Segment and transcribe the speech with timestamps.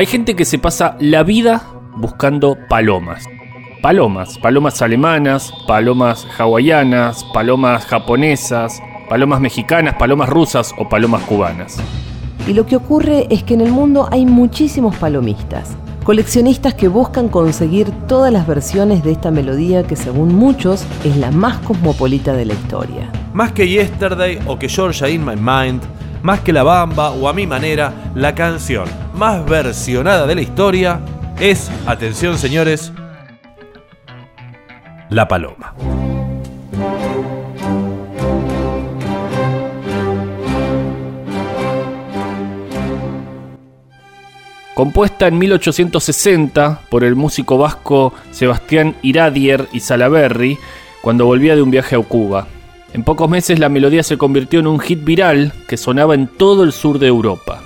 [0.00, 1.62] Hay gente que se pasa la vida
[1.94, 3.28] buscando palomas.
[3.82, 11.76] Palomas, palomas alemanas, palomas hawaianas, palomas japonesas, palomas mexicanas, palomas rusas o palomas cubanas.
[12.48, 17.28] Y lo que ocurre es que en el mundo hay muchísimos palomistas, coleccionistas que buscan
[17.28, 22.46] conseguir todas las versiones de esta melodía que según muchos es la más cosmopolita de
[22.46, 23.12] la historia.
[23.34, 25.82] Más que Yesterday o que Georgia in My Mind,
[26.22, 31.00] más que La Bamba o a mi manera, la canción más versionada de la historia
[31.38, 32.92] es, atención señores,
[35.08, 35.74] La Paloma.
[44.74, 50.58] Compuesta en 1860 por el músico vasco Sebastián Iradier y Salaberry
[51.02, 52.46] cuando volvía de un viaje a Cuba.
[52.92, 56.64] En pocos meses la melodía se convirtió en un hit viral que sonaba en todo
[56.64, 57.62] el sur de Europa.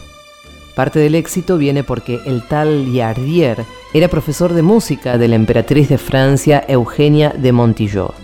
[0.74, 5.88] Parte del éxito viene porque el tal Yardier era profesor de música de la emperatriz
[5.88, 8.14] de Francia Eugenia de Montillot.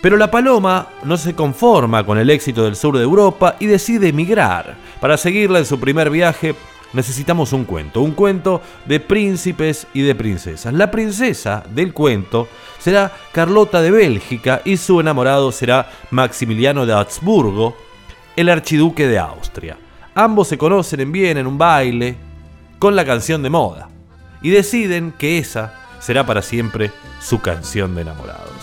[0.00, 4.08] Pero la paloma no se conforma con el éxito del sur de Europa y decide
[4.08, 4.76] emigrar.
[5.00, 6.54] Para seguirla en su primer viaje
[6.92, 10.72] necesitamos un cuento, un cuento de príncipes y de princesas.
[10.72, 17.76] La princesa del cuento será Carlota de Bélgica y su enamorado será Maximiliano de Habsburgo,
[18.36, 19.78] el archiduque de Austria.
[20.14, 22.16] Ambos se conocen en bien en un baile
[22.78, 23.88] con la canción de moda
[24.42, 28.57] y deciden que esa será para siempre su canción de enamorados.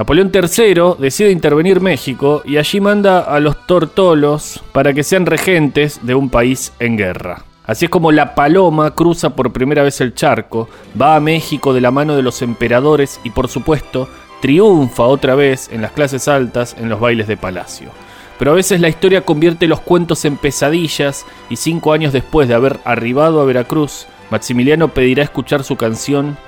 [0.00, 6.00] Napoleón III decide intervenir México y allí manda a los tortolos para que sean regentes
[6.00, 7.44] de un país en guerra.
[7.66, 11.82] Así es como la paloma cruza por primera vez el charco, va a México de
[11.82, 14.08] la mano de los emperadores y por supuesto
[14.40, 17.90] triunfa otra vez en las clases altas en los bailes de palacio.
[18.38, 22.54] Pero a veces la historia convierte los cuentos en pesadillas y cinco años después de
[22.54, 26.38] haber arribado a Veracruz, Maximiliano pedirá escuchar su canción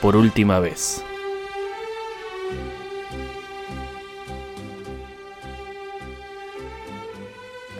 [0.00, 1.02] por última vez.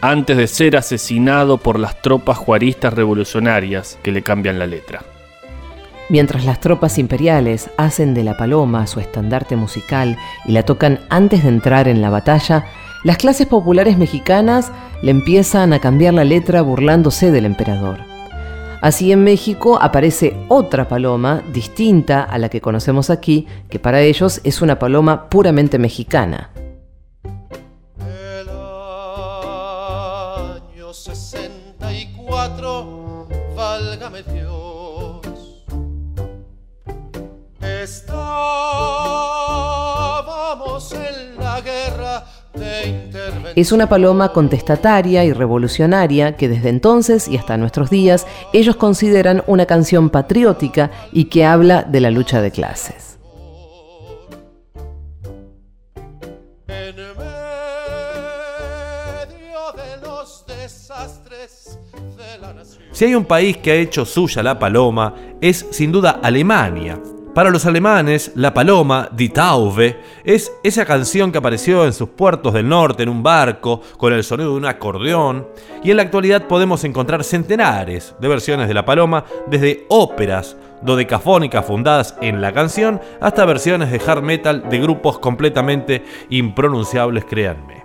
[0.00, 5.03] Antes de ser asesinado por las tropas juaristas revolucionarias que le cambian la letra.
[6.09, 11.44] Mientras las tropas imperiales hacen de la paloma su estandarte musical y la tocan antes
[11.44, 12.65] de entrar en la batalla,
[13.05, 14.72] las clases populares mexicanas
[15.03, 17.99] le empiezan a cambiar la letra burlándose del emperador.
[18.82, 24.41] Así en México aparece otra paloma distinta a la que conocemos aquí, que para ellos
[24.43, 26.50] es una paloma puramente mexicana.
[43.55, 49.45] Es una paloma contestataria y revolucionaria que desde entonces y hasta nuestros días ellos consideran
[49.47, 53.19] una canción patriótica y que habla de la lucha de clases.
[63.00, 67.00] Si hay un país que ha hecho suya la paloma, es sin duda Alemania,
[67.34, 72.53] para los alemanes, La Paloma, Die Taube, es esa canción que apareció en sus puertos
[72.53, 75.49] del norte en un barco con el sonido de un acordeón,
[75.83, 81.65] y en la actualidad podemos encontrar centenares de versiones de La Paloma, desde óperas dodecafónicas
[81.65, 87.80] fundadas en la canción hasta versiones de hard metal de grupos completamente impronunciables, créanme.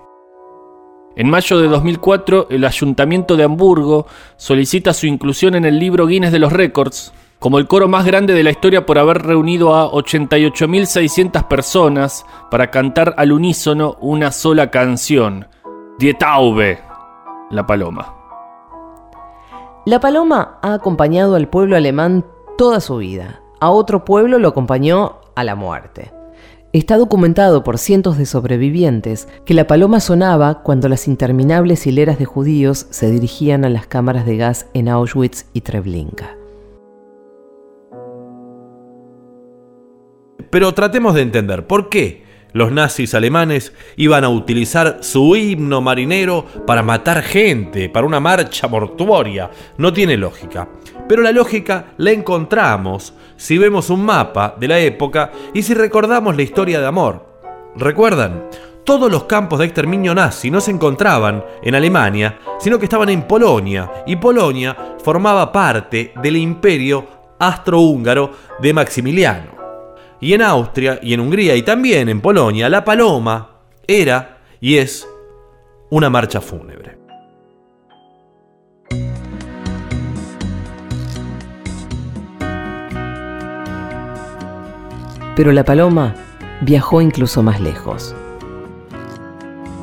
[1.15, 4.05] En mayo de 2004, el Ayuntamiento de Hamburgo
[4.35, 8.33] solicita su inclusión en el libro Guinness de los Récords como el coro más grande
[8.33, 14.71] de la historia por haber reunido a 88.600 personas para cantar al unísono una sola
[14.71, 15.47] canción,
[15.99, 16.81] Die Taube,
[17.51, 18.15] la paloma.
[19.85, 22.25] La paloma ha acompañado al pueblo alemán
[22.57, 23.41] toda su vida.
[23.59, 26.14] A otro pueblo lo acompañó a la muerte.
[26.75, 32.25] Está documentado por cientos de sobrevivientes que la paloma sonaba cuando las interminables hileras de
[32.25, 36.35] judíos se dirigían a las cámaras de gas en Auschwitz y Treblinka.
[40.49, 42.24] Pero tratemos de entender por qué
[42.55, 48.69] los nazis alemanes iban a utilizar su himno marinero para matar gente, para una marcha
[48.69, 49.51] mortuoria.
[49.77, 50.69] No tiene lógica.
[51.05, 56.37] Pero la lógica la encontramos si vemos un mapa de la época y si recordamos
[56.37, 57.25] la historia de amor.
[57.75, 58.45] ¿Recuerdan?
[58.85, 63.23] Todos los campos de exterminio nazi no se encontraban en Alemania, sino que estaban en
[63.23, 67.05] Polonia, y Polonia formaba parte del imperio
[67.37, 68.31] astrohúngaro
[68.61, 69.54] de Maximiliano
[70.25, 75.07] y en Austria y en Hungría y también en Polonia, la paloma era y es
[75.91, 76.97] una marcha fúnebre.
[85.35, 86.15] Pero la paloma
[86.61, 88.15] viajó incluso más lejos.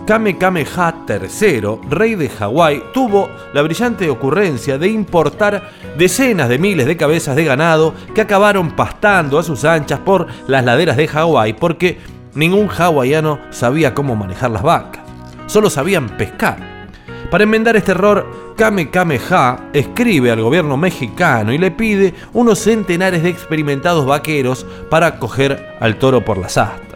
[0.07, 6.87] Kame Kameha III, rey de Hawái, tuvo la brillante ocurrencia de importar decenas de miles
[6.87, 11.53] de cabezas de ganado que acabaron pastando a sus anchas por las laderas de Hawái
[11.53, 11.99] porque
[12.35, 15.05] ningún hawaiano sabía cómo manejar las vacas,
[15.47, 16.89] solo sabían pescar.
[17.31, 23.23] Para enmendar este error, Kame Kameha escribe al gobierno mexicano y le pide unos centenares
[23.23, 26.92] de experimentados vaqueros para coger al toro por las astas.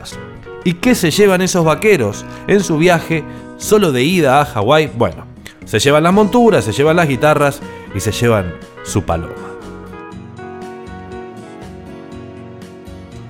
[0.66, 3.22] ¿Y qué se llevan esos vaqueros en su viaje
[3.56, 4.90] solo de ida a Hawái?
[4.96, 5.24] Bueno,
[5.64, 7.60] se llevan las monturas, se llevan las guitarras
[7.94, 8.52] y se llevan
[8.82, 9.32] su paloma.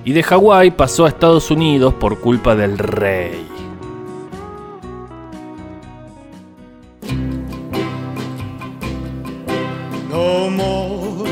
[0.03, 3.47] Y de Hawái pasó a Estados Unidos por culpa del rey.
[10.09, 11.29] No more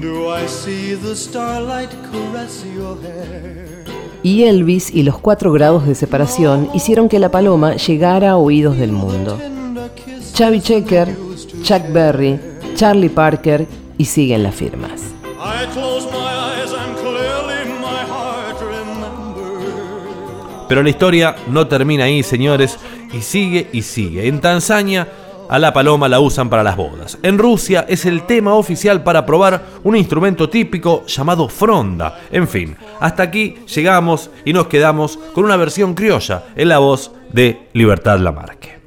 [0.00, 3.83] do I see the starlight caress your hair.
[4.24, 8.78] Y Elvis y los cuatro grados de separación hicieron que la paloma llegara a oídos
[8.78, 9.38] del mundo.
[10.32, 11.14] Chubby Checker,
[11.62, 12.40] Chuck Berry,
[12.74, 13.66] Charlie Parker
[13.98, 15.02] y siguen las firmas.
[20.70, 22.78] Pero la historia no termina ahí, señores,
[23.12, 24.26] y sigue y sigue.
[24.26, 25.06] En Tanzania,
[25.48, 27.18] a la paloma la usan para las bodas.
[27.22, 32.20] En Rusia es el tema oficial para probar un instrumento típico llamado fronda.
[32.30, 37.12] En fin, hasta aquí llegamos y nos quedamos con una versión criolla en la voz
[37.32, 38.83] de Libertad Lamarque.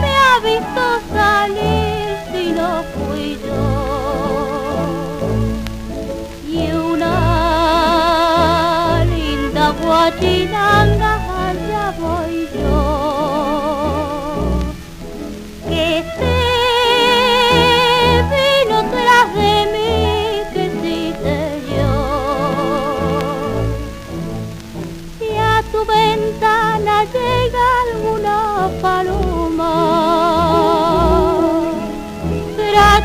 [0.00, 3.64] me ha visto salir si no fui yo.
[6.48, 7.14] Y una
[9.04, 11.13] linda guachinanga,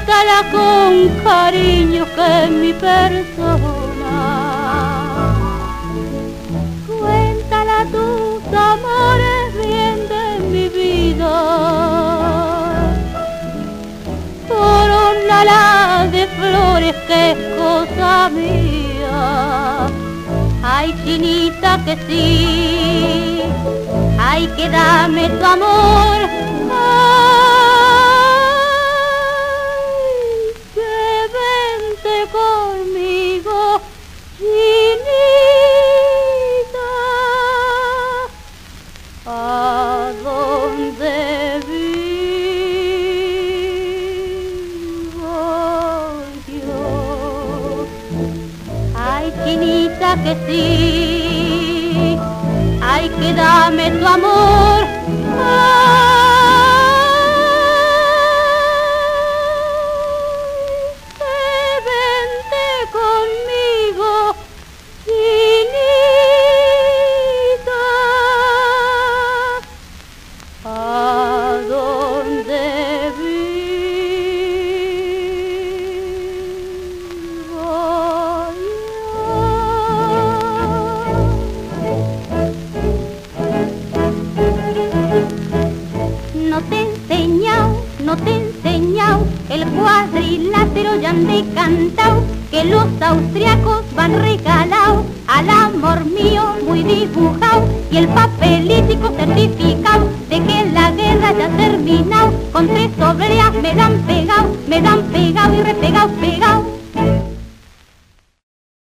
[0.10, 0.92] trátala con
[1.24, 4.16] cariño que es mi persona.
[6.88, 11.36] Cuéntala tus amores bien de mi vida.
[14.48, 19.88] Corónala de flores que es cosa mía.
[20.64, 23.42] Ay, chinita que sí.
[24.20, 26.20] Ay, que dame tu amor.
[26.72, 27.19] Ay,
[91.10, 99.10] han decantado que los austriacos van regalados al amor mío muy dibujado y el papelítico
[99.18, 105.01] certificado de que la guerra ya terminado con tres obreras me dan pegado, me dan
[105.06, 107.28] pegado y repegado, pegado